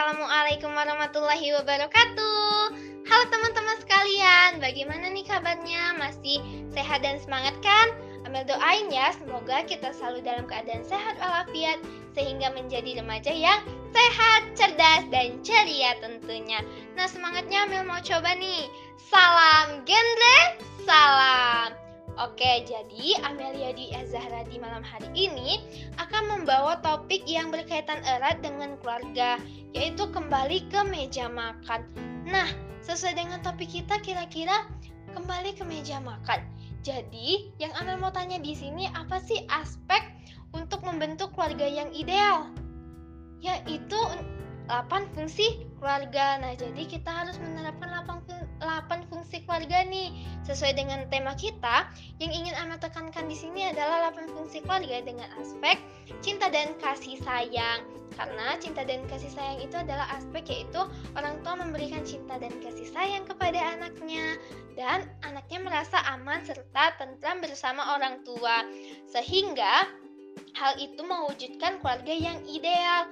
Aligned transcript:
Assalamualaikum 0.00 0.72
warahmatullahi 0.72 1.60
wabarakatuh. 1.60 2.72
Halo 3.04 3.24
teman-teman 3.28 3.76
sekalian, 3.84 4.56
bagaimana 4.56 5.12
nih 5.12 5.28
kabarnya? 5.28 5.92
Masih 6.00 6.40
sehat 6.72 7.04
dan 7.04 7.20
semangat 7.20 7.52
kan? 7.60 7.92
Ambil 8.24 8.48
doain 8.48 8.88
ya, 8.88 9.12
semoga 9.20 9.60
kita 9.68 9.92
selalu 9.92 10.24
dalam 10.24 10.48
keadaan 10.48 10.88
sehat 10.88 11.20
walafiat 11.20 11.84
sehingga 12.16 12.48
menjadi 12.48 12.96
remaja 12.96 13.28
yang 13.28 13.60
sehat, 13.92 14.48
cerdas, 14.56 15.04
dan 15.12 15.36
ceria 15.44 15.92
tentunya. 16.00 16.64
Nah 16.96 17.04
semangatnya 17.04 17.68
Amel 17.68 17.84
mau 17.84 18.00
coba 18.00 18.32
nih. 18.40 18.72
Salam 18.96 19.84
genre, 19.84 20.38
salam. 20.88 21.76
Oke, 22.24 22.64
jadi 22.64 23.20
Amelia 23.20 23.76
di 23.76 23.92
Azahra 23.92 24.48
di 24.48 24.56
malam 24.56 24.80
hari 24.80 25.12
ini 25.12 25.60
membawa 26.40 26.80
topik 26.80 27.28
yang 27.28 27.52
berkaitan 27.52 28.00
erat 28.08 28.40
dengan 28.40 28.80
keluarga, 28.80 29.36
yaitu 29.76 30.08
kembali 30.08 30.64
ke 30.72 30.80
meja 30.88 31.28
makan. 31.28 31.84
Nah, 32.24 32.48
sesuai 32.80 33.12
dengan 33.20 33.44
topik 33.44 33.68
kita 33.68 34.00
kira-kira 34.00 34.64
kembali 35.12 35.52
ke 35.52 35.62
meja 35.68 36.00
makan. 36.00 36.40
Jadi, 36.80 37.52
yang 37.60 37.76
Amel 37.76 38.00
mau 38.00 38.08
tanya 38.08 38.40
di 38.40 38.56
sini 38.56 38.88
apa 38.96 39.20
sih 39.20 39.44
aspek 39.52 40.00
untuk 40.56 40.80
membentuk 40.80 41.36
keluarga 41.36 41.68
yang 41.68 41.92
ideal? 41.92 42.48
Yaitu 43.44 44.00
8 44.72 45.12
fungsi 45.12 45.68
keluarga. 45.80 46.38
Nah, 46.38 46.52
jadi 46.54 46.82
kita 46.84 47.08
harus 47.08 47.40
menerapkan 47.40 47.88
8 47.88 48.20
8 48.60 49.08
fungsi 49.08 49.42
keluarga 49.48 49.82
nih. 49.88 50.12
Sesuai 50.44 50.76
dengan 50.76 51.08
tema 51.08 51.32
kita, 51.34 51.88
yang 52.20 52.32
ingin 52.32 52.54
Ama 52.60 52.76
tekankan 52.76 53.26
di 53.26 53.34
sini 53.34 53.72
adalah 53.72 54.12
8 54.12 54.28
fungsi 54.36 54.60
keluarga 54.62 55.00
dengan 55.00 55.26
aspek 55.40 55.80
cinta 56.20 56.52
dan 56.52 56.76
kasih 56.78 57.16
sayang. 57.24 57.80
Karena 58.14 58.58
cinta 58.60 58.84
dan 58.84 59.06
kasih 59.08 59.32
sayang 59.32 59.64
itu 59.64 59.76
adalah 59.80 60.04
aspek 60.12 60.44
yaitu 60.50 60.82
orang 61.16 61.40
tua 61.40 61.56
memberikan 61.56 62.04
cinta 62.04 62.36
dan 62.36 62.52
kasih 62.60 62.84
sayang 62.92 63.24
kepada 63.24 63.56
anaknya 63.56 64.36
dan 64.76 65.08
anaknya 65.24 65.58
merasa 65.62 65.96
aman 66.12 66.44
serta 66.44 67.00
tentram 67.00 67.40
bersama 67.40 67.96
orang 67.96 68.20
tua. 68.26 68.66
Sehingga 69.08 69.88
hal 70.58 70.76
itu 70.76 71.00
mewujudkan 71.00 71.80
keluarga 71.80 72.12
yang 72.12 72.38
ideal. 72.44 73.08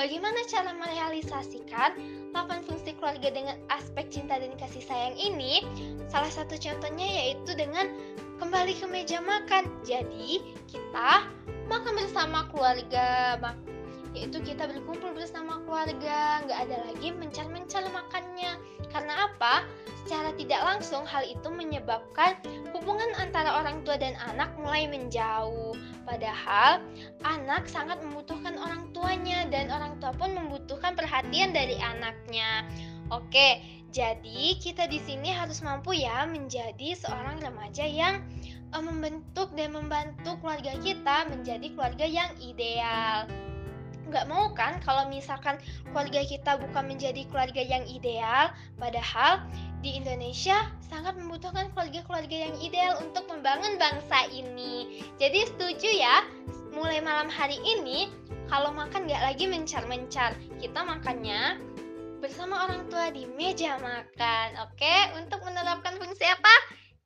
Bagaimana 0.00 0.40
cara 0.48 0.72
merealisasikan 0.72 1.92
8 2.32 2.64
fungsi 2.64 2.96
keluarga 2.96 3.28
dengan 3.36 3.60
aspek 3.68 4.08
cinta 4.08 4.40
dan 4.40 4.56
kasih 4.56 4.80
sayang 4.80 5.12
ini? 5.20 5.60
Salah 6.08 6.32
satu 6.32 6.56
contohnya 6.56 7.04
yaitu 7.04 7.52
dengan 7.52 7.84
kembali 8.40 8.80
ke 8.80 8.88
meja 8.88 9.20
makan. 9.20 9.68
Jadi, 9.84 10.56
kita 10.72 11.28
makan 11.68 12.00
bersama 12.00 12.48
keluarga, 12.48 13.36
yaitu 14.16 14.40
kita 14.40 14.72
berkumpul 14.72 15.12
bersama 15.12 15.60
keluarga, 15.68 16.48
nggak 16.48 16.58
ada 16.64 16.76
lagi 16.88 17.12
mencar-mencar 17.12 17.84
makannya. 17.92 18.56
Karena 18.88 19.28
apa? 19.28 19.68
Secara 20.08 20.32
tidak 20.32 20.64
langsung 20.64 21.04
hal 21.04 21.28
itu 21.28 21.52
menyebabkan 21.52 22.40
hubungan 22.72 23.12
antara 23.20 23.52
orang 23.52 23.84
tua 23.84 24.00
dan 24.00 24.16
anak 24.32 24.48
mulai 24.56 24.88
menjauh. 24.88 25.76
Padahal 26.08 26.82
anak 27.22 27.68
sangat 27.70 28.00
membutuhkan 28.02 28.56
orang 28.58 28.90
tuanya 28.90 29.46
dan 29.48 29.70
orang 29.70 29.96
tua 30.02 30.12
pun 30.16 30.32
membutuhkan 30.34 30.96
perhatian 30.96 31.52
dari 31.54 31.76
anaknya. 31.78 32.66
Oke, 33.10 33.60
jadi 33.90 34.54
kita 34.62 34.86
di 34.86 35.02
sini 35.02 35.34
harus 35.34 35.60
mampu 35.66 35.98
ya 35.98 36.22
menjadi 36.26 36.94
seorang 36.94 37.42
remaja 37.42 37.82
yang 37.82 38.22
uh, 38.70 38.82
membentuk 38.82 39.50
dan 39.58 39.74
membantu 39.74 40.38
keluarga 40.38 40.78
kita 40.78 41.26
menjadi 41.26 41.66
keluarga 41.74 42.06
yang 42.06 42.30
ideal 42.38 43.26
nggak 44.10 44.26
mau 44.26 44.50
kan 44.58 44.82
kalau 44.82 45.06
misalkan 45.06 45.54
keluarga 45.94 46.26
kita 46.26 46.58
bukan 46.58 46.84
menjadi 46.90 47.22
keluarga 47.30 47.62
yang 47.62 47.86
ideal 47.86 48.50
padahal 48.74 49.38
di 49.80 49.96
Indonesia 49.96 50.68
sangat 50.84 51.16
membutuhkan 51.16 51.72
keluarga-keluarga 51.72 52.36
yang 52.48 52.54
ideal 52.60 53.00
untuk 53.00 53.24
membangun 53.32 53.80
bangsa 53.80 54.28
ini. 54.28 55.04
Jadi 55.16 55.48
setuju 55.48 55.88
ya 55.88 56.24
mulai 56.76 57.00
malam 57.00 57.32
hari 57.32 57.56
ini 57.64 58.12
kalau 58.52 58.70
makan 58.74 59.08
nggak 59.08 59.24
lagi 59.24 59.44
mencar-mencar. 59.48 60.36
Kita 60.60 60.84
makannya 60.84 61.56
bersama 62.20 62.68
orang 62.68 62.84
tua 62.92 63.08
di 63.08 63.24
meja 63.24 63.80
makan 63.80 64.48
oke? 64.68 64.96
Untuk 65.16 65.40
menerapkan 65.46 65.96
fungsi 65.96 66.28
apa? 66.28 66.54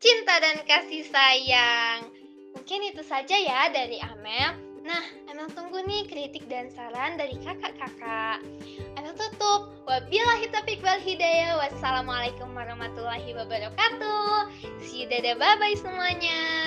Cinta 0.00 0.40
dan 0.40 0.64
kasih 0.64 1.04
sayang. 1.06 2.08
Mungkin 2.56 2.80
itu 2.88 3.04
saja 3.04 3.36
ya 3.36 3.68
dari 3.68 4.00
Amel. 4.00 4.56
Nah, 4.82 5.04
Emang 5.32 5.48
tunggu 5.56 5.80
nih 5.88 6.04
kritik 6.12 6.44
dan 6.44 6.68
saran 6.76 7.16
dari 7.16 7.40
kakak-kakak. 7.40 8.44
Emang 9.00 9.16
tutup. 9.16 9.72
Wabillahi 9.88 10.52
taufiq 10.52 10.84
wal 10.84 11.00
hidayah. 11.00 11.56
Wassalamualaikum 11.56 12.52
warahmatullahi 12.52 13.32
wabarakatuh. 13.32 14.52
See 14.84 15.02
you 15.02 15.06
dadah 15.08 15.40
bye 15.40 15.56
bye 15.56 15.72
semuanya. 15.72 16.61